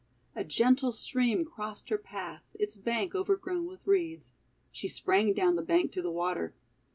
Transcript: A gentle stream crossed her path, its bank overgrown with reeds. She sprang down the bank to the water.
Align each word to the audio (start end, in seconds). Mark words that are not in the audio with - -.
A 0.35 0.43
gentle 0.43 0.91
stream 0.91 1.45
crossed 1.45 1.89
her 1.89 1.97
path, 1.99 2.41
its 2.55 2.75
bank 2.75 3.13
overgrown 3.13 3.67
with 3.67 3.85
reeds. 3.85 4.33
She 4.71 4.87
sprang 4.87 5.31
down 5.33 5.55
the 5.55 5.61
bank 5.61 5.91
to 5.91 6.01
the 6.01 6.09
water. 6.09 6.55